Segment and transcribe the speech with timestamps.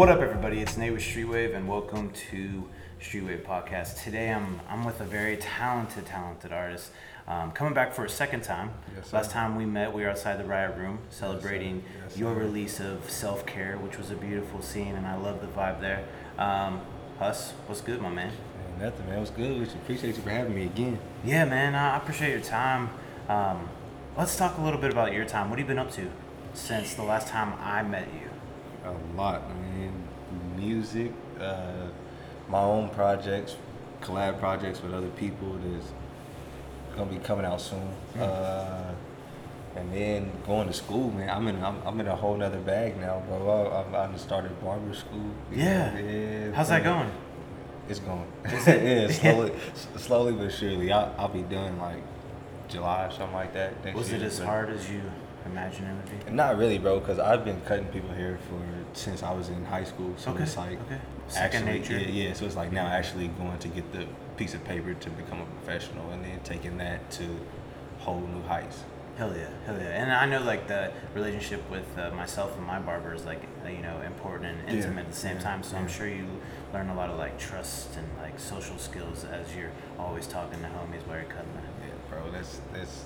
[0.00, 0.60] What up, everybody?
[0.60, 2.66] It's Nate with Streetwave, and welcome to
[3.02, 4.02] Streetwave Podcast.
[4.02, 6.90] Today, I'm I'm with a very talented, talented artist,
[7.28, 8.70] um, coming back for a second time.
[8.96, 9.12] Yes.
[9.12, 13.10] Last time we met, we were outside the Riot Room celebrating Yes, your release of
[13.10, 16.06] Self Care, which was a beautiful scene, and I love the vibe there.
[16.38, 16.80] Um,
[17.18, 18.32] Huss, what's good, my man?
[18.80, 19.20] Nothing, man.
[19.20, 19.58] Was good.
[19.58, 20.98] We appreciate you for having me again.
[21.26, 22.88] Yeah, man, I appreciate your time.
[23.28, 23.68] Um,
[24.16, 25.50] let's talk a little bit about your time.
[25.50, 26.10] What have you been up to
[26.54, 28.30] since the last time I met you?
[28.84, 29.92] A lot, man.
[30.56, 31.88] Music, uh,
[32.48, 33.56] my own projects,
[34.00, 35.92] collab projects with other people that's
[36.96, 37.88] gonna be coming out soon.
[38.16, 38.20] Mm.
[38.20, 38.94] Uh,
[39.76, 41.30] and then going to school, man.
[41.30, 43.86] I'm in I'm, I'm in a whole nother bag now, bro.
[43.92, 45.30] I, I, I started barber school.
[45.52, 45.96] Yeah.
[45.98, 46.52] yeah.
[46.52, 47.10] How's that going?
[47.88, 48.26] It's going.
[48.46, 48.82] Is it?
[48.82, 50.90] yeah, slowly, s- slowly but surely.
[50.92, 52.02] I'll, I'll be done like
[52.68, 53.94] July or something like that.
[53.94, 55.02] Was it as hard as you
[55.46, 56.32] imagined it would be?
[56.32, 58.60] Not really, bro, because I've been cutting people hair for
[58.92, 60.14] since I was in high school.
[60.16, 60.98] So Okay, it's like okay.
[61.28, 61.98] Second actually, nature.
[62.10, 62.32] Yeah, yeah.
[62.34, 65.44] So it's like now actually going to get the piece of paper to become a
[65.46, 67.24] professional, and then taking that to
[67.98, 68.82] whole new heights.
[69.16, 70.02] Hell yeah, hell yeah.
[70.02, 73.68] And I know like the relationship with uh, myself and my barber is like uh,
[73.68, 75.62] you know important and Yeah, intimate at the same yeah, time.
[75.62, 76.26] So I'm sure you
[76.72, 80.66] learn a lot of like trust and like social skills as you're always talking to
[80.68, 81.64] homies while you're cutting them.
[81.86, 82.30] Yeah, bro.
[82.30, 83.04] That's that's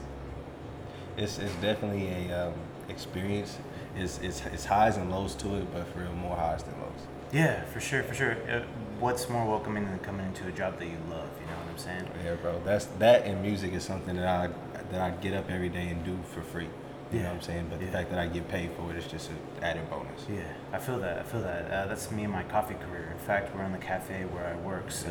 [1.17, 2.55] it's it's definitely a um,
[2.89, 3.59] experience.
[3.97, 6.91] It's, it's it's highs and lows to it, but for real, more highs than lows.
[7.33, 8.37] Yeah, for sure, for sure.
[8.49, 8.63] Uh,
[9.01, 11.29] what's more welcoming than coming into a job that you love?
[11.41, 12.09] You know what I'm saying?
[12.25, 12.61] Yeah, bro.
[12.65, 14.51] That's that and music is something that I
[14.91, 16.69] that I get up every day and do for free.
[17.15, 17.67] You know Yeah, what I'm saying?
[17.71, 17.87] But yeah.
[17.87, 20.25] the fact that I get paid for it is just an added bonus.
[20.29, 21.19] Yeah, I feel that.
[21.19, 21.71] I feel that.
[21.71, 23.11] Uh, that's me and my coffee career.
[23.13, 24.91] In fact, we're in the cafe where I work.
[24.91, 25.11] So,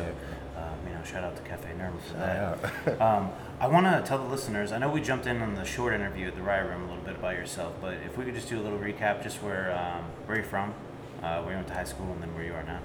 [0.56, 3.00] um, you know, shout out to Cafe Nerma for that.
[3.00, 4.72] Um, I want to tell the listeners.
[4.72, 7.02] I know we jumped in on the short interview at the Riot Room a little
[7.04, 10.04] bit about yourself, but if we could just do a little recap, just where um,
[10.26, 10.74] where you're from,
[11.22, 12.80] uh, where you went to high school, and then where you are now.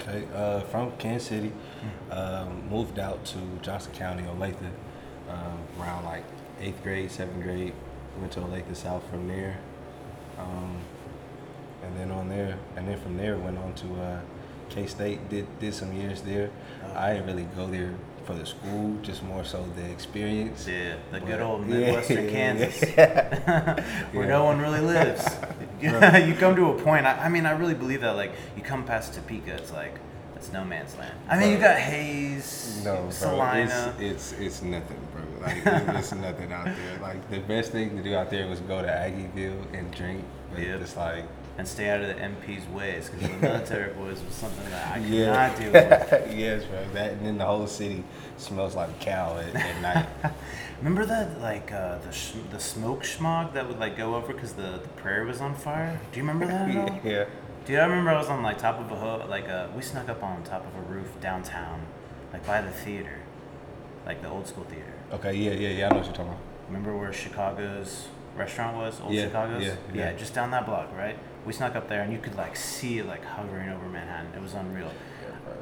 [0.00, 1.52] Okay, uh, from Kansas City,
[2.08, 2.12] Hmm.
[2.12, 4.70] um, moved out to Johnson County, Olathe,
[5.28, 6.24] um, around like
[6.60, 7.72] eighth grade, seventh grade.
[8.20, 9.58] Went to Olathe South from there,
[10.38, 10.76] um,
[11.84, 14.20] and then on there, and then from there went on to uh,
[14.70, 15.28] K State.
[15.28, 16.50] Did did some years there.
[16.84, 16.98] Oh.
[16.98, 17.92] I didn't really go there
[18.24, 20.66] for the school, just more so the experience.
[20.66, 23.74] Yeah, the But- good old yeah, Midwestern Kansas, yeah.
[24.12, 24.30] where Yeah.
[24.30, 25.24] no one really lives.
[25.80, 27.06] you come to a point.
[27.06, 28.16] I, I mean, I really believe that.
[28.16, 29.98] Like, you come past Topeka, it's like
[30.36, 31.14] it's no man's land.
[31.28, 33.94] I mean, you got Hays, No, bro, Salina.
[33.98, 35.15] it's, it's it's nothing, bro.
[35.46, 36.98] Like it- nothing out there.
[37.00, 40.24] Like the best thing to do out there was go to Aggieville and drink.
[40.52, 40.80] But Yep.
[40.80, 41.24] it's like
[41.58, 44.98] and stay out of the MP's ways because the military boys was something that I
[45.00, 46.36] could yeah, not deal with.
[46.36, 46.84] yes, bro.
[46.92, 48.04] That and then the whole city
[48.36, 49.80] smells like cow at, at
[50.22, 50.32] night.
[50.78, 54.52] Remember that like uh, the sh- the smoke smog that would like go over because
[54.52, 55.98] the, the prairie was on fire?
[56.12, 56.68] Do you remember that?
[56.70, 57.00] At all?
[57.02, 57.24] yeah.
[57.64, 60.08] Dude, I remember I was on like top of a ho- like uh, we snuck
[60.10, 61.80] up on top of a roof downtown,
[62.32, 63.18] like by the theater,
[64.04, 64.92] like the old school theater.
[65.12, 65.34] Okay.
[65.34, 65.52] Yeah.
[65.52, 65.68] Yeah.
[65.68, 65.86] Yeah.
[65.86, 66.40] I know what you're talking about.
[66.68, 69.00] Remember where Chicago's restaurant was?
[69.00, 69.64] Old Yeah, Chicago's?
[69.64, 70.12] yeah, yeah.
[70.14, 71.16] just down that block, right?
[71.46, 74.32] We snuck up there and you could like see it like hovering over Manhattan.
[74.34, 74.90] It was unreal.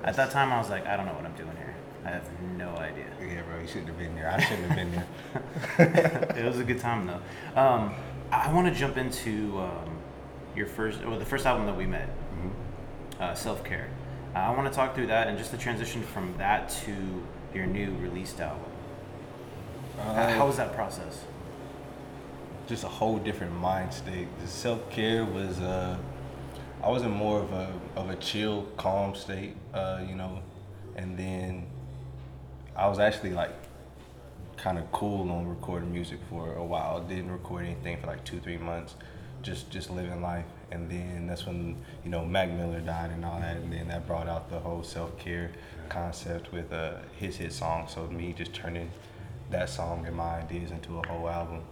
[0.02, 1.74] At that time, I was like, I don't know what I'm doing here.
[2.06, 2.28] I have
[2.58, 3.04] no idea.
[3.20, 3.60] Yeah, bro.
[3.60, 4.30] You shouldn't have been there.
[4.30, 4.90] I shouldn't have been
[5.78, 6.34] there.
[6.36, 7.60] it was a good time though.
[7.60, 7.94] Um,
[8.32, 9.98] I want to jump into um,
[10.56, 13.20] your first, or the first album that we met, Mhm.
[13.22, 13.88] uh, Self Care.
[14.34, 16.94] Uh, I want to talk through that and just the transition from that to
[17.54, 18.70] your new released album.
[19.98, 21.24] Uh, How was that process?
[22.66, 24.26] just a whole different mind state.
[24.40, 25.96] The self care was uh,
[26.82, 30.40] I was in more of a of a chill, calm state, uh, you know,
[30.96, 31.66] and then
[32.76, 33.50] I was actually like
[34.56, 37.00] kind of cool on recording music for a while.
[37.00, 38.94] Didn't record anything for like two three months,
[39.42, 40.46] just just living life.
[40.70, 44.06] And then that's when you know Mac Miller died and all that, and then that
[44.06, 45.50] brought out the whole self care
[45.90, 47.88] concept with uh, his hit song.
[47.88, 48.90] So me just turning
[49.54, 51.62] that song and my ideas into a whole album.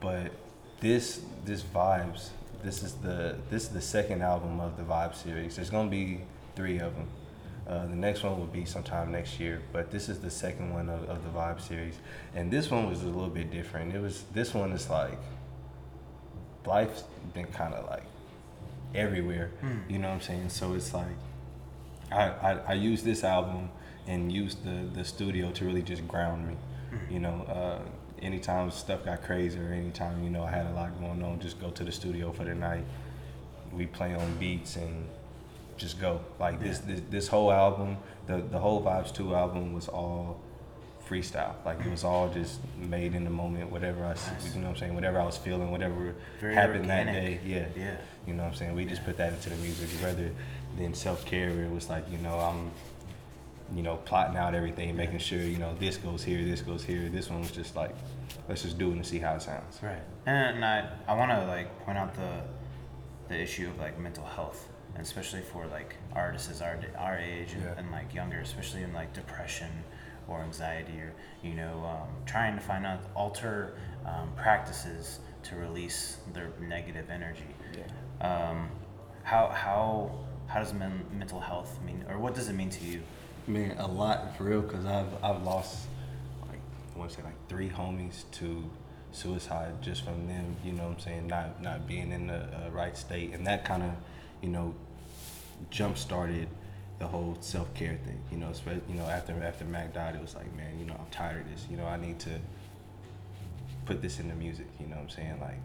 [0.00, 0.32] But
[0.80, 2.30] this this vibes
[2.62, 5.56] this is the this is the second album of the vibe series.
[5.56, 6.20] There's gonna be
[6.54, 7.08] three of them.
[7.68, 10.88] Uh, the next one will be sometime next year but this is the second one
[10.88, 11.96] of, of the vibe series.
[12.34, 13.94] And this one was a little bit different.
[13.94, 15.18] It was this one is like
[16.66, 17.04] life's
[17.34, 18.04] been kind of like
[18.94, 19.50] everywhere
[19.88, 20.48] you know what i'm saying?
[20.48, 21.16] So it's like
[22.12, 23.70] I, I, I use this album
[24.06, 26.56] and use the, the studio to really just ground me.
[27.10, 27.78] You know, uh,
[28.22, 31.60] anytime stuff got crazy or anytime, you know, I had a lot going on, just
[31.60, 32.84] go to the studio for the night.
[33.72, 35.06] We play on beats and
[35.76, 36.20] just go.
[36.38, 37.96] Like this, this this whole album,
[38.26, 40.40] the, the whole Vibes 2 album was all
[41.08, 41.54] freestyle.
[41.64, 44.54] Like it was all just made in the moment, whatever I, Nice.
[44.54, 47.40] you know what I'm saying, whatever I was feeling, whatever Very happened that day.
[47.44, 47.66] Yeah.
[47.76, 47.96] Yeah.
[48.26, 48.74] You know what I'm saying?
[48.74, 50.30] We just put that into the music rather
[50.76, 51.48] than self care.
[51.50, 52.70] It was like, you know, I'm,
[53.74, 57.08] you know, plotting out everything, making sure, you know, this goes here, this goes here.
[57.08, 57.94] This one was just like,
[58.48, 59.78] let's just do it and see how it sounds.
[59.82, 60.02] Right.
[60.26, 62.42] And I, I want to like point out the
[63.28, 67.62] the issue of like mental health, and especially for like artists our our age and,
[67.62, 67.74] Yeah.
[67.78, 69.70] and like younger, especially in like depression
[70.26, 71.12] or anxiety or
[71.42, 73.74] you know um, trying to find out alter
[74.04, 77.54] um, practices to release their negative energy.
[77.76, 78.48] Yeah.
[78.50, 78.68] Um,
[79.22, 80.10] how how
[80.48, 83.00] how does men, mental health mean, or what does it mean to you?
[83.50, 85.88] Man, a lot for real, cause I've I've lost
[86.48, 86.60] like
[86.94, 88.70] I want to say like three homies to
[89.10, 90.54] suicide just from them.
[90.64, 91.26] You know what I'm saying?
[91.26, 93.90] Not not being in the uh, right state, and that kind of,
[94.40, 94.72] you know,
[95.68, 96.46] jump started
[97.00, 98.20] the whole self care thing.
[98.30, 98.52] You know,
[98.88, 101.50] you know after after Mac died, it was like, man, you know, I'm tired of
[101.50, 101.66] this.
[101.68, 102.38] You know, I need to
[103.84, 104.66] put this into music.
[104.78, 105.40] You know what I'm saying?
[105.40, 105.58] Like.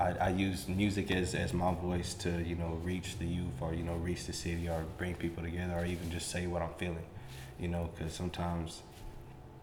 [0.00, 3.74] I, I use music as, as my voice to you know reach the youth or
[3.74, 6.74] you know reach the city or bring people together or even just say what I'm
[6.78, 7.04] feeling,
[7.60, 8.82] you know, because sometimes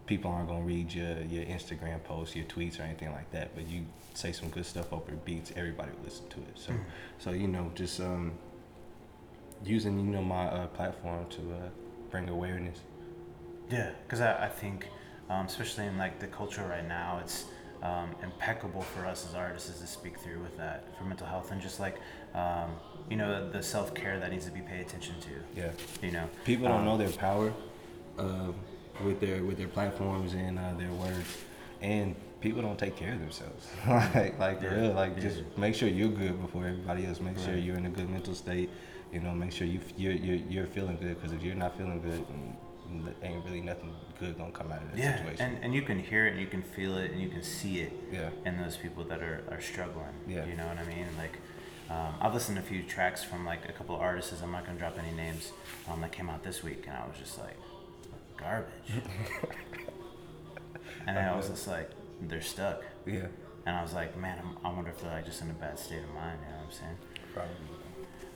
[0.06, 3.66] people aren't gonna read your your Instagram posts, your tweets or anything like that, but
[3.68, 6.54] you say some good stuff over beats, everybody will listen to it.
[6.56, 6.84] So Mhm.
[7.18, 8.32] so you know just um,
[9.64, 11.68] using you know my uh, platform to uh,
[12.10, 12.78] bring awareness.
[13.70, 14.86] Yeah, because I, I think,
[15.28, 17.44] um, especially in like the culture right now, it's
[17.82, 21.50] um, impeccable for us as artists is to speak through with that for mental health
[21.52, 21.96] and just like,
[22.34, 22.70] um,
[23.10, 25.60] you know, the self care that needs to be paid attention to.
[25.60, 25.70] Yeah.
[26.02, 27.52] You know, People don't Um, know their power
[28.18, 28.52] uh,
[29.04, 31.36] with their with their platforms and uh, their words,
[31.80, 33.68] and people don't take care of themselves.
[33.88, 35.22] like like Yeah, real, like yeah.
[35.22, 37.20] just make sure you're good before everybody else.
[37.20, 38.70] Make sure you're in a good mental state.
[39.12, 42.00] You know, make sure you you're you're, you're feeling good because if you're not feeling
[42.02, 42.24] good,
[43.22, 45.54] ain't really nothing good gonna come out of that Yeah, situation.
[45.54, 47.80] and, and you can hear it, and you can feel it, and you can see
[47.80, 50.06] it yeah, in those people that are, are struggling.
[50.26, 50.44] Yeah.
[50.46, 51.06] You know what I mean?
[51.16, 51.38] Like,
[51.90, 54.34] um, I've listened to a few tracks from like a couple of artists.
[54.42, 55.52] I'm not gonna drop any names
[55.90, 57.56] um, that came out this week, and I was just like,
[58.36, 58.68] garbage.
[61.06, 61.90] and I was just like,
[62.22, 62.82] they're stuck.
[63.06, 63.26] yeah,
[63.66, 65.78] And I was like, man, I'm, I wonder if they're like just in a bad
[65.78, 66.38] state of mind.
[66.44, 66.96] You know what I'm saying?
[67.34, 67.54] probably.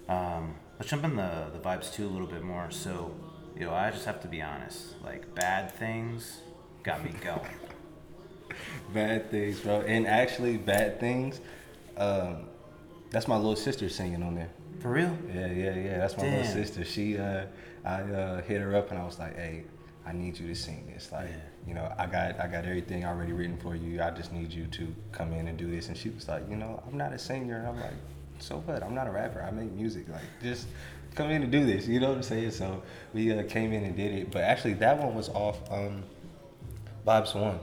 [0.08, 2.70] Um, let's jump in the the vibes too a little bit more.
[2.70, 3.14] So,
[3.58, 5.00] you know, I just have to be honest.
[5.02, 6.40] Like, bad things
[6.82, 7.40] got me going.
[8.92, 9.80] Bad things, bro.
[9.80, 11.40] And actually, bad things.
[11.96, 12.48] Um,
[13.10, 14.50] that's my little sister singing on there.
[14.80, 15.16] For real?
[15.34, 15.98] Yeah, yeah, yeah.
[15.98, 16.84] That's my little sister.
[16.84, 17.46] She, uh,
[17.84, 19.64] I uh, hit her up and I was like, "Hey,
[20.04, 21.10] I need you to sing this.
[21.12, 21.36] Like, Yeah.
[21.66, 24.02] you know, I got, I got everything already written for you.
[24.02, 26.56] I just need you to come in and do this." And she was like, "You
[26.56, 27.94] know, I'm not a singer." And I'm like,
[28.38, 28.82] "So what?
[28.82, 29.42] I'm not a rapper.
[29.42, 30.08] I make music.
[30.10, 30.66] Like, just
[31.14, 32.50] come in and do this." You know what I'm saying?
[32.52, 32.82] So
[33.14, 34.30] we uh, came in and did it.
[34.30, 36.02] But actually, that one was off um,
[37.06, 37.58] Vibes One.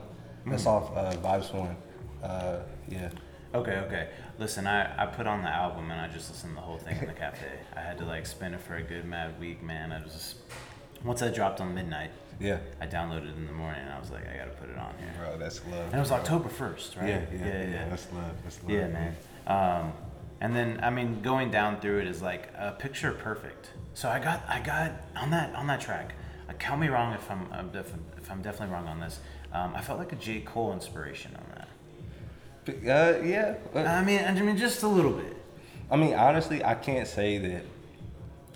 [0.46, 0.66] That's Mm.
[0.68, 1.76] off uh, Vibes One.
[2.22, 3.10] Uh, yeah.
[3.54, 4.08] Okay, okay.
[4.38, 6.96] Listen, I, I put on the album and I just listened to the whole thing
[6.98, 7.46] in the cafe.
[7.76, 9.90] I had to like spin it for a good mad week, man.
[9.92, 10.36] I was just
[11.04, 12.58] once I dropped on midnight, Yeah.
[12.80, 14.94] I downloaded it in the morning and I was like, I gotta put it on
[14.98, 15.08] here.
[15.18, 15.86] Bro, that's love.
[15.86, 16.18] And it was bro.
[16.18, 17.08] October first, right?
[17.08, 18.32] Yeah, yeah, yeah, That's love.
[18.44, 18.70] That's love.
[18.70, 19.16] Yeah, man.
[19.46, 19.92] Um,
[20.40, 23.70] and then I mean, going down through it is like a picture perfect.
[23.94, 26.14] So I got, I got on that on that track.
[26.48, 27.48] Uh, count me wrong if I'm,
[28.16, 29.20] if I'm definitely wrong on this.
[29.52, 31.68] Um, I felt like a J Cole inspiration on that.
[32.68, 33.54] Uh, yeah.
[33.74, 35.36] uh, I mean, I mean, just a little bit.
[35.90, 37.64] I mean, honestly, I can't say that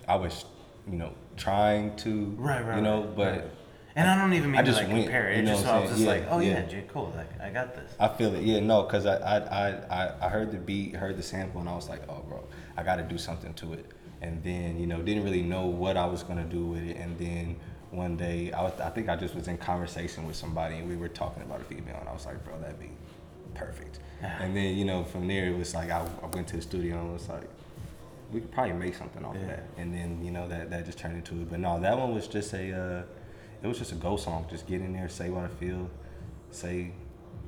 [0.07, 0.45] I was,
[0.89, 3.51] you know, trying to, Right, right, you know, right, but right.
[3.97, 5.37] And I don't even mean I to just like went, compare it.
[5.37, 6.23] you know just I'm was just saying?
[6.23, 6.61] like, oh yeah, yeah.
[6.63, 7.93] J Cole, like I got this.
[7.97, 8.43] I feel it.
[8.43, 11.75] Yeah, no, because I, I, I, I, heard the beat, heard the sample, and I
[11.75, 12.43] was like, oh, bro,
[12.75, 13.85] I got to do something to it.
[14.21, 16.97] And then, you know, didn't really know what I was gonna do with it.
[16.97, 17.55] And then
[17.91, 20.97] one day, I, was, I think I just was in conversation with somebody, and we
[20.97, 22.91] were talking about a female, and I was like, bro, that'd be
[23.53, 23.99] perfect.
[24.21, 24.41] Yeah.
[24.41, 26.99] And then, you know, from there, it was like I, I went to the studio
[26.99, 27.47] and was like,
[28.31, 29.41] we could probably make something off Yeah.
[29.41, 29.63] of that.
[29.77, 31.49] And then, you know, that, that just turned into it.
[31.49, 33.03] But no, that one was just a, uh,
[33.65, 34.45] it was just a go song.
[34.49, 35.89] Just get in there, say what I feel,
[36.51, 36.91] say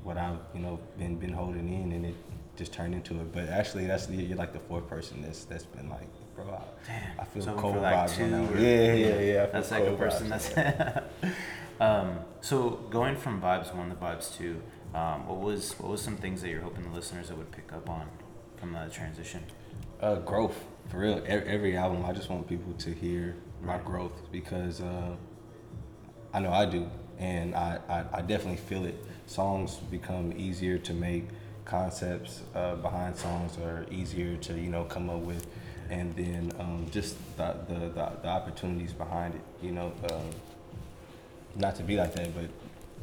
[0.03, 2.15] what I've, you know, been been holding in, and it
[2.55, 3.31] just turned into it.
[3.31, 7.19] But actually, that's you're like the fourth person that's that's been like, bro, I, Damn.
[7.19, 9.45] I feel So cold like vibes two on that or- Yeah, yeah, yeah.
[9.45, 10.55] That's like a person vibes.
[10.55, 11.31] that's.
[11.79, 14.59] um, so going from vibes one to vibes two,
[14.95, 17.71] um, what was what was some things that you're hoping the listeners that would pick
[17.71, 18.07] up on
[18.55, 19.43] from the transition?
[20.01, 21.21] Uh, growth for real.
[21.27, 25.15] Every, every album, I just want people to hear my growth because uh,
[26.38, 28.94] I know I do, and I, I, I definitely feel it.
[29.25, 31.25] Songs become easier to make.
[31.65, 35.48] Concepts uh, behind songs are easier to you know come up with,
[35.89, 39.41] and then um, just the, the, the, the opportunities behind it.
[39.65, 40.29] You know, um,
[41.56, 42.50] not to be like that, but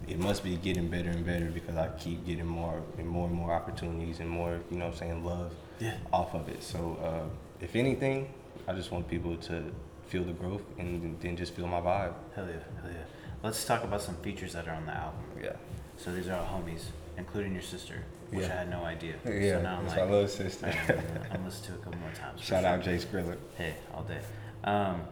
[0.07, 3.35] it must be getting better and better because I keep getting more and more and
[3.35, 5.51] more opportunities and more, you know, I'm saying love
[5.81, 5.97] Yeah.
[6.13, 6.63] off of it.
[6.63, 7.29] So uh,
[7.61, 8.33] if anything,
[8.69, 9.65] I just want people to
[10.07, 12.13] feel the growth and then just feel my vibe.
[12.37, 13.24] Hell yeah, hell yeah.
[13.45, 15.21] Let's talk about some features that are on the album.
[15.41, 15.53] Yeah.
[15.99, 16.85] So these are all homies,
[17.19, 18.53] including your sister, which Yeah.
[18.55, 19.17] I had no idea.
[19.23, 20.67] Yeah, so now I'm that's like, my little sister.
[20.67, 22.41] I'm gonna listen to it a couple more times.
[22.41, 22.71] Shout sure.
[22.71, 23.37] out Jay Skrilla.
[23.59, 24.21] Hey, all day.
[24.65, 25.03] Um,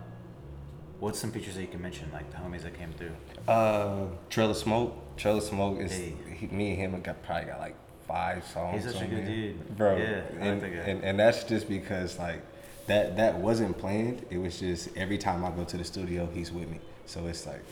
[0.98, 3.12] what's some features that you can mention, like the homies that came through?
[3.46, 4.94] Uh, Trail of Smoke.
[5.18, 6.14] Trail of Smoke is Hey.
[6.34, 7.76] he, me and him got probably got like
[8.08, 8.82] five songs.
[8.82, 9.26] He's such a good there.
[9.26, 9.76] dude.
[9.76, 9.96] bro.
[9.98, 12.40] Yeah, like and, and and that's just because like
[12.86, 14.24] that that wasn't planned.
[14.30, 16.80] It was just every time I go to the studio, he's with me.
[17.06, 17.62] So it's like,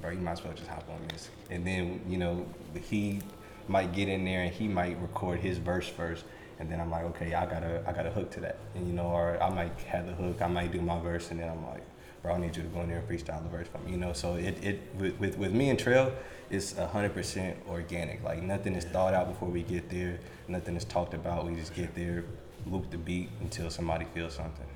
[0.00, 1.30] bro, you might as well just hop on this.
[1.50, 2.46] And then you know
[2.88, 3.20] he
[3.68, 6.24] might get in there and he might record his verse first.
[6.58, 9.06] And then I'm like, okay, I gotta, I gotta hook to that, and you know,
[9.06, 11.82] or I might have the hook, I might do my verse, and then I'm like,
[12.22, 13.96] bro, I need you to go in there and freestyle the verse for me, you
[13.96, 14.12] know.
[14.12, 16.12] So it, it with, with, with me and Trail,
[16.50, 18.22] it's hundred percent organic.
[18.22, 20.18] Like nothing is thought out before we get there.
[20.48, 21.46] Nothing is talked about.
[21.46, 22.24] We just get there,
[22.66, 24.66] loop the beat until somebody feels something.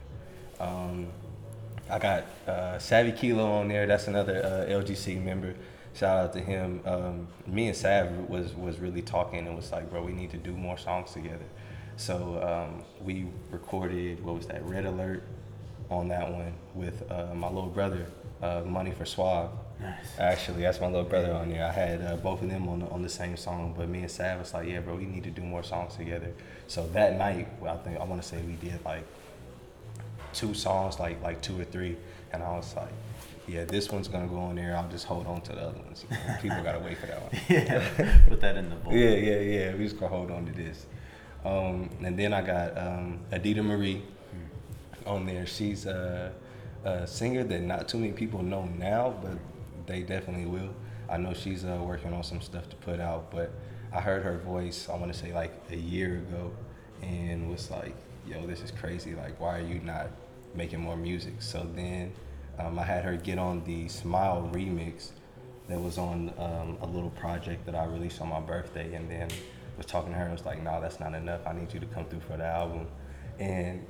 [0.61, 1.09] Um,
[1.91, 3.87] I got uh, Savvy Kilo on there.
[3.87, 5.55] That's another uh, LGC member.
[5.95, 6.81] Shout out to him.
[6.85, 10.38] Um, me and Sav was was really talking and was like, bro, we need to
[10.38, 11.45] do more songs together.
[11.97, 15.23] So um, we recorded what was that Red Alert
[15.91, 18.07] on that one with uh, my little brother,
[18.43, 19.50] uh, Money for Suave.
[19.81, 20.19] Nice.
[20.19, 21.64] Actually, that's my little brother on there.
[21.64, 24.11] I had uh, both of them on the, on the same song, but me and
[24.11, 26.33] Sav was like, yeah, bro, we need to do more songs together.
[26.67, 29.05] So that night, I think I want to say we did like
[30.35, 31.97] two songs, like like two or three,
[32.33, 32.93] and I was like,
[33.47, 34.76] yeah, this one's gonna go in there.
[34.76, 36.05] I'll just hold on to the other ones.
[36.41, 37.43] People gotta wait for that one.
[37.49, 38.93] yeah, put that in the bowl.
[38.93, 39.75] Yeah, yeah, yeah.
[39.75, 40.87] We just gonna hold on to this.
[41.45, 44.03] Um, and then I got um, Adita Marie
[45.07, 45.47] on there.
[45.47, 46.33] She's a,
[46.85, 49.37] a singer that not too many people know now, but
[49.87, 50.71] they definitely will.
[51.11, 53.53] I know she's uh, working on some stuff to put out, but
[53.93, 54.88] I heard her voice.
[54.88, 56.50] I want to say like a year ago,
[57.03, 57.95] and was like,
[58.26, 59.14] "Yo, this is crazy.
[59.14, 60.09] Like, why are you not
[60.54, 62.12] making more music?" So then
[62.58, 65.11] um, I had her get on the Smile remix
[65.68, 69.28] that was on um, a little project that I released on my birthday, and then
[69.76, 71.40] was talking to her and was like, "No, that's not enough.
[71.46, 72.87] I need you to come through for the album."
[73.38, 73.84] And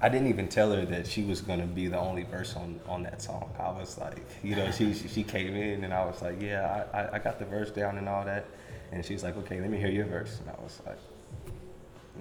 [0.00, 3.04] I didn't even tell her that she was gonna be the only verse on, on
[3.04, 3.50] that song.
[3.58, 6.98] I was like, you know, she she came in and I was like, yeah, I,
[6.98, 8.46] I, I got the verse down and all that,
[8.92, 10.98] and she's like, okay, let me hear your verse, and I was like.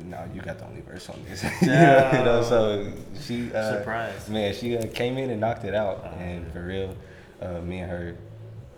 [0.06, 1.44] No, you got the only verse on this.
[1.62, 4.28] you know, so she uh, Surprise.
[4.30, 6.52] Man, she uh, came in and knocked it out, Oh, and yeah.
[6.52, 6.96] for real,
[7.42, 8.16] uh, me and her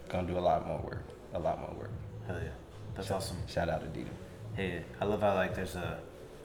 [0.10, 1.04] gonna do a lot more work,
[1.34, 1.92] a lot more work.
[2.28, 2.50] Hell yeah,
[2.96, 3.38] that's Shout- awesome.
[3.48, 4.10] Shout out to Dita.
[4.56, 6.00] Hey, I love how like there's a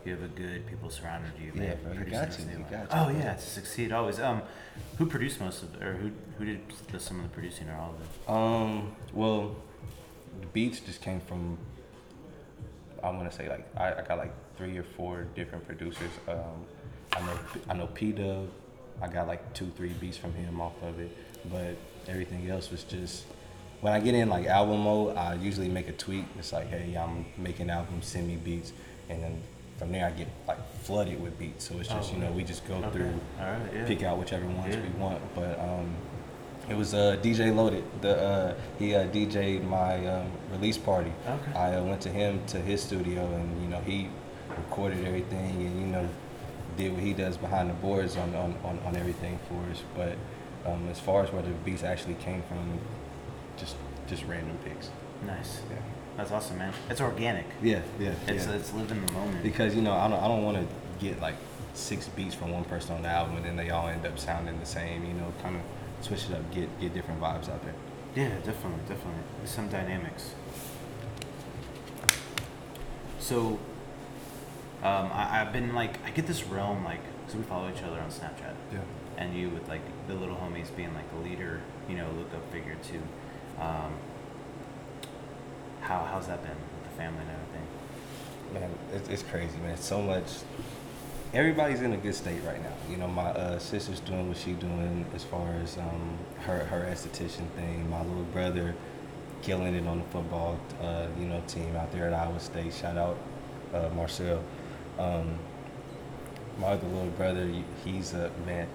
[0.05, 1.53] you have a good people surrounding you.
[1.55, 4.19] Yeah, man, bro, you got to, new you got to, Oh yeah, to succeed always.
[4.21, 4.41] Um,
[4.99, 6.61] who produced most of or who who did
[6.93, 8.31] the, some of the producing or all of it?
[8.33, 9.57] Um, well,
[10.41, 11.59] the beats just came from.
[13.03, 16.11] I want to say like I, I got like three or four different producers.
[16.29, 16.37] Um,
[17.17, 17.39] I know
[17.71, 18.49] I know P Dub.
[19.03, 21.11] I got like two three beats from him off of it,
[21.51, 21.77] but
[22.07, 23.25] everything else was just.
[23.81, 26.27] When I get in like album mode, I usually make a tweet.
[26.39, 28.75] It's like, hey, I'm making albums, send me beats,
[29.09, 29.43] and then
[29.79, 31.67] from there I get like flooded with beats.
[31.67, 32.91] So it's just Oh, you know we just go okay.
[32.91, 33.87] through right, yeah.
[33.87, 34.83] pick out whichever ones Yeah.
[34.83, 35.23] we want.
[35.35, 35.95] But um,
[36.69, 37.83] it was uh, DJ Loaded.
[38.03, 41.13] The uh, he uh, DJ'd my um, release party.
[41.27, 41.59] Okay.
[41.59, 44.09] I uh, went to him to his studio, and you know he
[44.57, 46.09] recorded everything, and you know
[46.77, 49.83] did what he does behind the boards on on, on, on everything for us.
[49.97, 50.17] But
[50.71, 52.79] um, as far as where the beats actually came from,
[53.57, 53.77] just
[54.09, 54.91] just random picks.
[55.27, 55.61] Nice.
[55.71, 55.77] Yeah.
[56.17, 56.73] That's awesome, man.
[56.91, 57.47] It's organic.
[57.63, 59.43] Yeah, yeah, It's it's living the moment.
[59.43, 60.67] because you know I don't I don't want to
[61.05, 61.37] get like
[61.73, 64.59] six beats from one person on the album and then they all end up sounding
[64.59, 65.05] the same.
[65.07, 65.63] You know, kind of
[66.05, 67.75] switch it up, get get different vibes out there.
[68.15, 69.23] Yeah, definitely, definitely.
[69.39, 70.35] There's some dynamics.
[73.19, 73.59] So,
[74.83, 78.01] um, I, I've been like, I get this realm like, because we follow each other
[78.01, 78.55] on Snapchat.
[78.73, 78.81] Yeah.
[79.17, 82.51] And you with like the little homies being like a leader, you know, look up
[82.51, 83.03] figure too.
[83.61, 83.93] Um,
[85.83, 87.67] how how's that been with the family and everything?
[88.55, 89.73] Man, it's, it's crazy, man.
[89.73, 90.25] It's So much.
[91.33, 92.73] Everybody's in a good state right now.
[92.91, 96.89] You know, my uh, sister's doing what she's doing as far as um, her her
[96.91, 97.89] esthetician thing.
[97.91, 98.75] My little brother
[99.43, 102.73] killing it on the football, uh, you know, team out there at Iowa State.
[102.75, 103.17] Shout out
[103.75, 104.43] uh, Marcel.
[105.01, 105.39] Um,
[106.59, 107.51] my other little brother,
[107.85, 108.69] he's a man.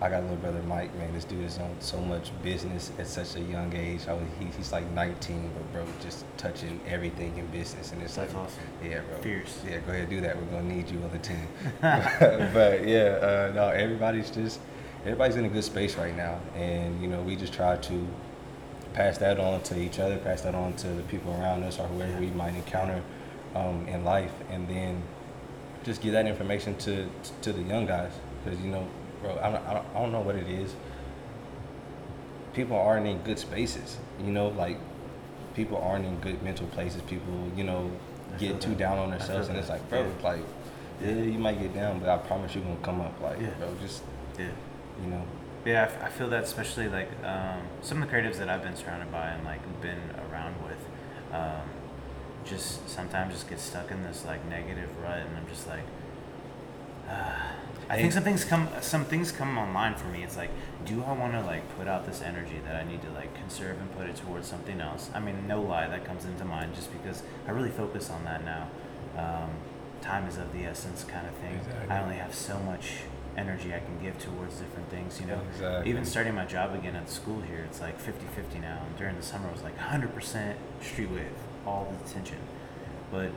[0.00, 1.12] I got a little brother Mike, man.
[1.12, 4.06] This dude is on so much business at such a young age.
[4.06, 8.14] I was, he, he's like 19, but bro, just touching everything in business, and it's
[8.14, 8.62] That's like, awesome.
[8.84, 9.18] yeah, bro.
[9.18, 9.60] Fierce.
[9.68, 10.36] Yeah, go ahead, do that.
[10.36, 11.48] We're gonna need you on the team.
[11.80, 14.60] but yeah, uh, no, everybody's just
[15.00, 18.06] everybody's in a good space right now, and you know, we just try to
[18.92, 21.88] pass that on to each other, pass that on to the people around us or
[21.88, 23.02] whoever we might encounter
[23.56, 25.02] um, in life, and then
[25.88, 27.08] just give that information to
[27.42, 28.12] to the young guys.
[28.44, 28.86] Because you know,
[29.22, 30.74] bro, I don't, I don't, I don't know what it is.
[32.54, 33.96] People aren't in good spaces.
[34.24, 34.78] You know, like
[35.54, 37.02] people aren't in good mental places.
[37.02, 37.90] People, you know,
[38.38, 38.78] get too that.
[38.78, 40.28] down on themselves, and it's like, bro, Yeah.
[40.30, 40.40] like,
[41.02, 43.20] yeah, you might get down, but I promise you're gonna come up.
[43.20, 43.48] Like, Yeah.
[43.58, 44.02] bro, just
[44.38, 44.46] Yeah.
[45.02, 45.22] you know,
[45.64, 48.62] Yeah, I f- I feel that especially like um, some of the creatives that I've
[48.62, 50.82] been surrounded by and like been around with,
[51.32, 51.62] um,
[52.44, 55.84] just sometimes just get stuck in this like negative rut, and I'm just like,
[57.08, 57.32] uh,
[57.90, 60.22] I think some things come some things come online for me.
[60.22, 60.50] It's like,
[60.84, 63.80] do I want to like put out this energy that I need to like conserve
[63.80, 65.10] and put it towards something else?
[65.14, 68.44] I mean, no lie, that comes into mind just because I really focus on that
[68.44, 68.68] now.
[69.16, 69.50] Um,
[70.00, 71.56] time is of the essence, kind of thing.
[71.56, 71.88] Exactly.
[71.90, 72.98] I only have so much
[73.36, 75.40] energy I can give towards different things, you know.
[75.52, 75.90] Exactly.
[75.90, 78.82] Even starting my job again at school here, it's like 50-50 now.
[78.86, 81.26] And during the summer, it was like 100% street wave,
[81.68, 82.38] all the attention.
[83.10, 83.30] But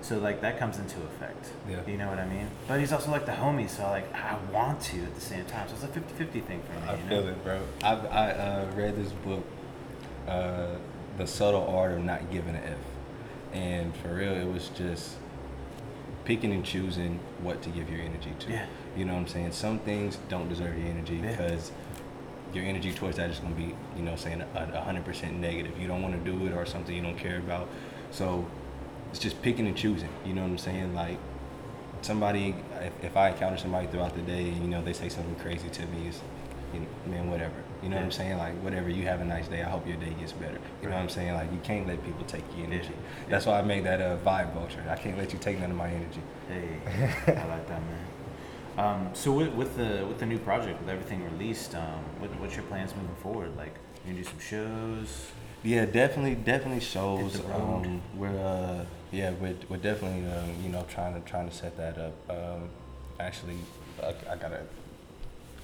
[0.00, 1.48] so like that comes into effect.
[1.68, 1.80] Yeah.
[1.86, 2.48] You know what I mean?
[2.68, 5.68] But he's also like the homie, so like I want to at the same time.
[5.68, 6.86] So it's a 50-50 thing for me.
[6.86, 7.08] I you know?
[7.08, 7.60] feel it, bro.
[7.82, 9.44] I I uh, read this book,
[10.28, 10.76] uh,
[11.16, 12.78] The Subtle Art of Not Giving an F,
[13.52, 15.16] and for real, it was just
[16.24, 18.50] picking and choosing what to give your energy to.
[18.50, 18.66] Yeah.
[18.96, 19.52] You know what I'm saying?
[19.52, 21.58] Some things don't deserve your energy Yeah.
[22.54, 25.78] Your energy towards that is going to be, you know, saying a, hundred percent negative.
[25.78, 27.68] You don't want to do it or something you don't care about.
[28.10, 28.46] So
[29.10, 30.08] it's just picking and choosing.
[30.24, 30.94] You know what I'm saying?
[30.94, 31.18] Like
[32.02, 35.34] somebody, if, if I encounter somebody throughout the day, and you know, they say something
[35.36, 36.20] crazy to me, it's,
[36.72, 37.54] you know, man, whatever.
[37.82, 38.38] You know what I'm saying?
[38.38, 38.88] Like, whatever.
[38.88, 39.62] You have a nice day.
[39.62, 40.58] I hope your day gets better.
[40.80, 41.34] You know what I'm saying?
[41.34, 42.88] Like, you can't let people take your energy.
[42.88, 43.28] Yeah.
[43.28, 44.82] That's why I made that uh, vibe vulture.
[44.88, 46.22] I can't let you take none of my energy.
[46.48, 46.80] Hey,
[47.26, 48.06] I like that, man.
[48.76, 52.56] Um, so with, with the with the new project, with everything released, um, what, what's
[52.56, 53.56] your plans moving forward?
[53.56, 55.26] Like, you gonna do some shows?
[55.62, 57.34] Yeah, definitely, definitely shows.
[57.40, 57.54] The.
[57.54, 61.76] Um, we're uh, yeah, we're, we're definitely um, you know trying to trying to set
[61.76, 62.14] that up.
[62.28, 62.68] Um,
[63.20, 63.58] actually,
[64.02, 64.62] I, I got a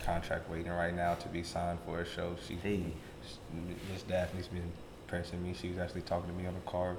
[0.05, 2.37] contract waiting right now to be signed for a show.
[2.47, 2.85] She, Hey.
[3.93, 4.73] Miss Daphne's been
[5.07, 5.55] pressing me.
[5.61, 6.97] She was actually talking to me on the car.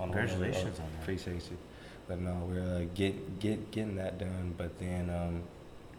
[0.00, 0.16] On the.
[0.16, 1.02] Congratulations Uh, on that.
[1.02, 1.58] Appreciate you.
[2.10, 4.54] But no, we're uh, get get getting that done.
[4.58, 5.44] But then um,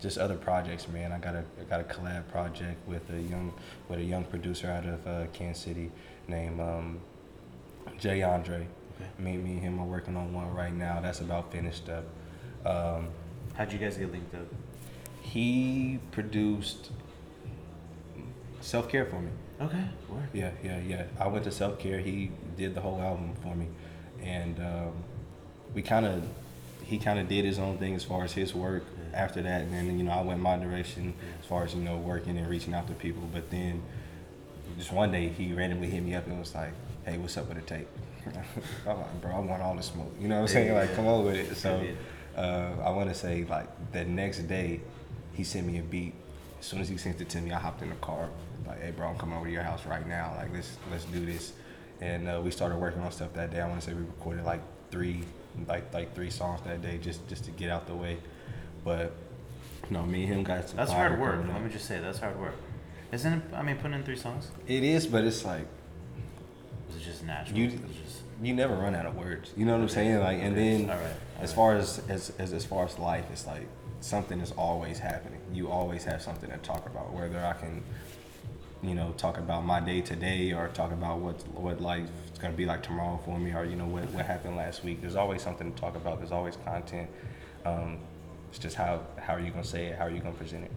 [0.02, 1.14] just other projects, man.
[1.14, 3.54] I got a I got a collab project with a young
[3.88, 5.90] with a young producer out of uh, Kansas City
[6.28, 7.00] named um,
[7.98, 8.68] Jay Andre.
[8.98, 9.10] Okay.
[9.20, 11.00] Me, me and him are working on one right now.
[11.00, 12.04] That's about finished up.
[12.66, 13.08] Um,
[13.54, 14.48] How'd you guys get linked up?
[15.22, 16.92] he produced
[18.60, 19.30] Self Care for me.
[19.62, 20.28] Okay, word.
[20.34, 21.06] Yeah, yeah, yeah.
[21.18, 22.00] I went to Self Care.
[22.00, 23.68] He did the whole album for me,
[24.22, 24.92] and um,
[25.74, 26.24] we kind of,
[26.84, 28.84] he kind of did his own thing as far as his work.
[29.14, 31.98] After that, and then you know I went my direction as far as you know
[31.98, 33.28] working and reaching out to people.
[33.34, 33.82] But then,
[34.78, 36.72] just one day he randomly hit me up and was like,
[37.06, 37.90] "Hey, what's up with the tape?"
[38.88, 40.74] I'm like, "Bro, I want all the smoke." You know what I'm saying?
[40.74, 41.58] Like, come on with it.
[41.58, 41.86] So,
[42.38, 44.80] uh, I want to say like the next day,
[45.34, 46.14] he sent me a beat.
[46.62, 48.30] As soon as he sent it to me, I hopped in the car.
[48.66, 50.36] Like, hey, bro, I'm coming over to your house right now.
[50.38, 51.52] Like, let's let's do this.
[52.00, 53.60] And uh, we started working on stuff that day.
[53.60, 55.24] I want to say we recorded like three,
[55.68, 58.18] like like three songs that day, just just to get out the way.
[58.84, 59.14] But
[59.90, 60.78] no, me and him got some.
[60.78, 61.44] That's hard work.
[61.44, 61.54] up.
[61.54, 62.56] Let me just say, that's hard work.
[63.12, 63.42] Isn't it?
[63.54, 65.68] I mean, putting in three songs It is, but it's like
[66.88, 67.58] was it just natural?
[67.58, 69.52] You- just you never run out of words.
[69.56, 70.20] You know what I'm saying?
[70.20, 71.06] Like, and then all right.
[71.06, 71.56] all as right.
[71.56, 73.68] far as, as as as far as life, it's like
[74.00, 75.40] something is always happening.
[75.54, 77.14] You always have something to talk about.
[77.14, 77.84] Whether I can,
[78.82, 82.10] you know, talk about my day today or talk about what what life
[82.42, 85.02] is gonna be like tomorrow for me, or you know what what happened last week.
[85.02, 86.20] There's always something to talk about.
[86.20, 87.10] There's always content.
[87.66, 88.00] Um,
[88.50, 89.98] it's just how how are you gonna say it?
[89.98, 90.72] How are you gonna present it?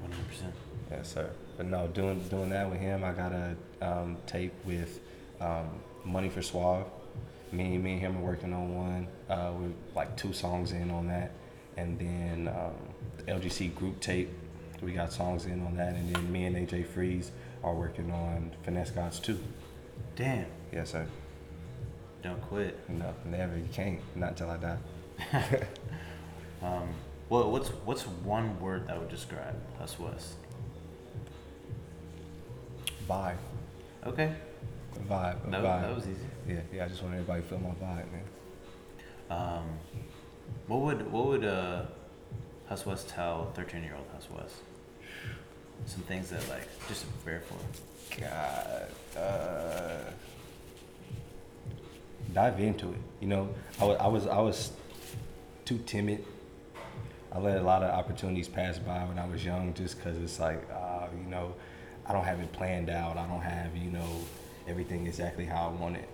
[0.00, 0.54] one hundred percent.
[0.90, 1.30] Yes, sir.
[1.56, 5.00] But no, doing doing that with him, I got a um, tape with
[5.40, 6.86] um, Money for Suave.
[7.52, 9.08] Me, me and him are working on one.
[9.30, 11.30] Uh, we're like two songs in on that,
[11.76, 12.74] and then um,
[13.16, 14.28] the LGC group tape.
[14.82, 17.30] We got songs in on that, and then me and AJ Freeze
[17.64, 19.38] are working on Finesse Gods too.
[20.16, 21.06] Damn, Yes, sir.
[22.22, 22.76] don't quit.
[22.88, 23.56] No, never.
[23.56, 24.00] You can't.
[24.16, 24.78] Not until I die.
[26.62, 26.88] Um,
[27.28, 30.36] well, what's what's one word that would describe Hus West?
[33.06, 33.36] Vibe.
[34.06, 34.32] Okay,
[35.06, 35.46] Vibe.
[35.46, 35.82] A that, vibe.
[35.82, 36.26] that was easy.
[36.48, 36.84] yeah, yeah.
[36.86, 38.22] I just want everybody to feel my vibe, man.
[39.30, 39.64] Um,
[40.66, 41.82] what would what would uh,
[42.70, 44.56] Hus West tell thirteen year old Hus West?
[45.84, 47.58] Some things that like just to prepare for.
[48.20, 50.10] God, uh,
[52.32, 52.98] dive into it.
[53.20, 53.48] You know,
[53.80, 54.72] I wa- I was I was
[55.64, 56.24] too timid.
[57.32, 60.40] I let a lot of opportunities pass by when I was young, just because it's
[60.40, 61.54] like, uh, you know,
[62.06, 63.16] I don't have it planned out.
[63.18, 64.08] I don't have, you know,
[64.66, 66.08] everything exactly how I want it.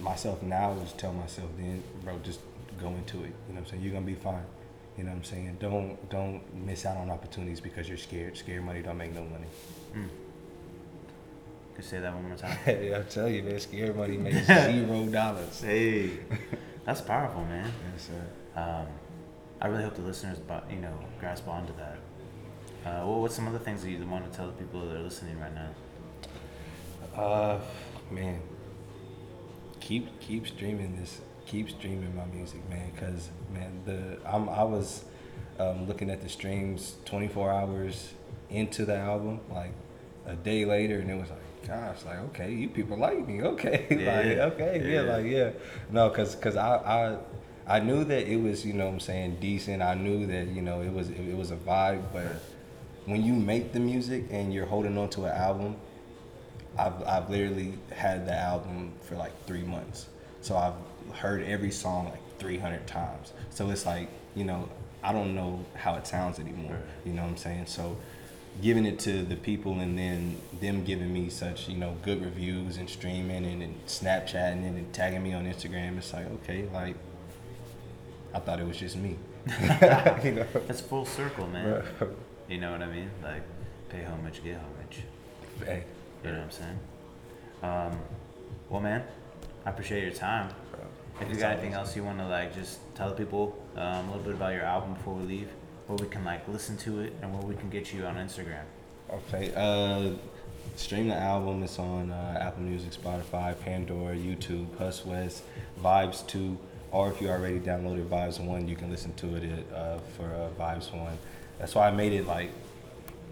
[0.00, 2.40] Myself now is tell myself then, bro, just
[2.80, 3.32] go into it.
[3.48, 3.82] You know what I'm saying?
[3.82, 4.44] You're gonna be fine.
[4.96, 5.56] You know what I'm saying?
[5.60, 8.36] Don't don't miss out on opportunities because you're scared.
[8.36, 9.46] Scared money don't make no money.
[9.94, 10.08] Mm.
[11.74, 12.58] Could say that one more time.
[12.66, 15.60] I tell you, man, scared money makes zero dollars.
[15.60, 16.20] Hey,
[16.86, 17.70] that's powerful, man.
[17.92, 18.60] Yes, sir.
[18.60, 18.86] Um,
[19.60, 20.38] I really hope the listeners,
[20.70, 21.98] you know, grasp onto that.
[22.84, 25.02] Uh, well, what's some other things that you want to tell the people that are
[25.02, 27.20] listening right now?
[27.20, 27.58] Uh,
[28.10, 28.40] man,
[29.80, 31.20] keep keep streaming this.
[31.46, 32.90] Keep streaming my music, man.
[32.98, 35.04] Cause man, the I'm I was
[35.58, 38.12] um, looking at the streams 24 hours
[38.50, 39.72] into the album, like
[40.26, 43.86] a day later, and it was like, gosh, like okay, you people like me, okay,
[43.90, 45.02] Yeah, like okay, yeah.
[45.02, 45.12] yeah.
[45.16, 45.50] like yeah,
[45.90, 47.18] no, cause cause I I.
[47.68, 49.82] I knew that it was, you know what I'm saying, decent.
[49.82, 52.40] I knew that, you know, it was it, it was a vibe, but
[53.06, 55.74] when you make the music and you're holding on to an album,
[56.78, 60.06] I've, I've literally had the album for like three months.
[60.42, 60.74] So I've
[61.14, 63.32] heard every song like 300 times.
[63.50, 64.68] So it's like, you know,
[65.02, 66.72] I don't know how it sounds anymore.
[66.72, 66.80] Right.
[67.04, 67.66] You know what I'm saying?
[67.66, 67.96] So
[68.62, 72.76] giving it to the people and then them giving me such, you know, good reviews
[72.76, 76.96] and streaming and, and Snapchatting and, and tagging me on Instagram, it's like, okay, like,
[78.34, 79.16] I thought it was just me.
[80.24, 80.46] you know?
[80.68, 81.84] It's full circle, man.
[81.98, 82.10] Bro.
[82.48, 83.10] You know what I mean?
[83.22, 83.42] Like,
[83.88, 85.02] pay homage, get homage.
[85.64, 85.84] Hey,
[86.22, 86.78] You know what I'm saying?
[87.62, 87.98] Um,
[88.68, 89.04] well, man,
[89.64, 90.50] I appreciate your time.
[91.20, 94.06] If you got anything else you want to like, just tell the people um, a
[94.08, 95.48] little bit about your album before we leave,
[95.86, 98.64] where we can like listen to it, and where we can get you on Instagram.
[99.10, 99.52] Okay.
[99.56, 100.10] Uh,
[100.76, 101.62] stream the album.
[101.62, 105.42] It's on uh, Apple Music, Spotify, Pandora, YouTube, Hus West,
[105.82, 106.58] Vibes Two,
[106.90, 110.50] or if you already downloaded Vibes One, you can listen to it uh, for uh,
[110.60, 111.16] Vibes One.
[111.58, 112.50] That's why I made it like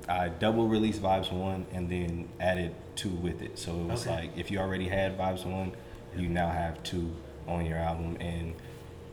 [0.09, 3.59] I double released Vibes One and then added two with it.
[3.59, 4.17] So it was Okay.
[4.23, 5.73] like if you already had Vibes One,
[6.17, 7.11] you now have two
[7.47, 8.55] on your album, and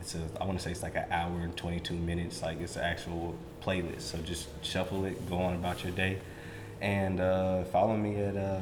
[0.00, 2.42] it's a I want to say it's like an hour and 22 minutes.
[2.42, 4.02] Like it's an actual playlist.
[4.02, 6.18] So just shuffle it, go on about your day,
[6.80, 8.60] and uh, follow me at uh,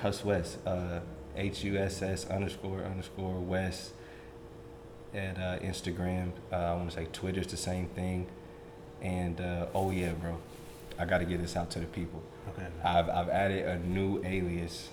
[0.00, 1.00] Hus West, uh,
[1.36, 3.92] H U S S underscore underscore West
[5.14, 6.32] at uh, Instagram.
[6.50, 8.26] Uh, I want to say Twitter's the same thing.
[9.00, 10.38] And uh, oh yeah, bro,
[10.98, 12.22] I got to get this out to the people.
[12.50, 12.66] Okay.
[12.84, 14.88] I've I've added a new alias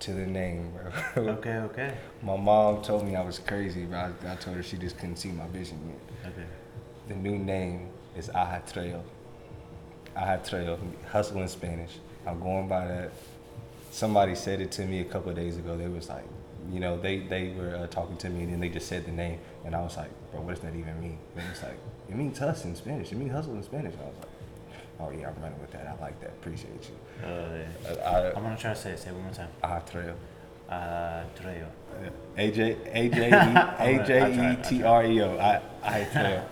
[0.00, 0.72] to the name,
[1.14, 1.28] bro.
[1.34, 1.56] Okay.
[1.56, 1.94] Okay.
[2.22, 5.16] my mom told me I was crazy, but I, I told her she just couldn't
[5.16, 6.32] see my vision yet.
[6.32, 6.46] Okay.
[7.08, 9.02] The new name is Ajetreo.
[10.16, 10.78] Ajetreo,
[11.10, 11.92] hustle in Spanish.
[12.26, 13.12] I'm going by that.
[13.90, 15.76] Somebody said it to me a couple of days ago.
[15.76, 16.24] They was like,
[16.72, 19.12] you know, they they were uh, talking to me and then they just said the
[19.12, 21.18] name, and I was like, bro, what does that even mean?
[21.36, 23.12] And it's like, it means hustle in Spanish.
[23.12, 23.94] It means hustle in Spanish.
[23.94, 24.37] I was like,
[25.00, 25.96] oh yeah, I'm running with that.
[25.98, 26.30] I like that.
[26.30, 27.26] Appreciate you.
[27.26, 27.64] Uh,
[28.04, 28.98] Uh, I'm gonna try to say it.
[28.98, 29.48] Say it one more time.
[29.62, 30.14] I, Ajetreo.
[30.68, 31.66] Uh, Treo.
[32.36, 35.38] AJ AJ A J E T R E O.
[35.82, 36.44] I Ajetreo.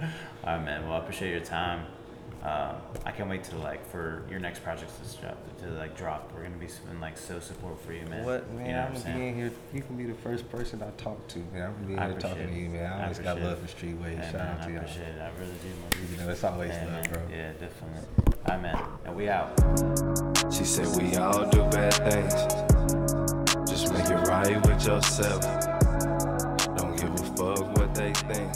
[0.00, 0.84] All right, man.
[0.84, 1.86] Well, I appreciate your time.
[2.44, 2.76] Um,
[3.06, 5.38] I can't wait to like for your next projects to drop.
[5.62, 6.30] To like drop.
[6.34, 8.22] We're gonna be in like so support for you, man.
[8.24, 8.66] What man?
[8.66, 9.28] You know I'm what I'm gonna be saying?
[9.30, 9.50] in here.
[9.72, 11.62] You can be the first person I talk to, man.
[11.62, 12.92] I'm gonna be I here talking to you, man.
[12.92, 13.70] I I always got love it.
[13.70, 14.16] for Streetwave.
[14.16, 14.80] Yeah, Shout man, out I to y'all.
[14.82, 15.20] appreciate it.
[15.22, 15.68] I really do.
[15.68, 16.10] man.
[16.10, 17.10] You know, it's always Yeah, love, man.
[17.10, 17.22] bro.
[17.30, 18.08] Yeah, definitely.
[18.26, 18.84] All right, man.
[19.06, 20.52] And we out.
[20.52, 22.34] She said we all do bad things.
[23.70, 25.40] Just make it right with yourself.
[26.76, 28.52] Don't give a fuck what they think.